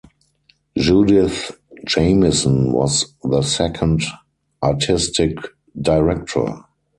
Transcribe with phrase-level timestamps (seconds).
[0.75, 1.51] Judith
[1.85, 4.01] Jamison was the second
[4.63, 5.37] artistic
[5.79, 6.63] director.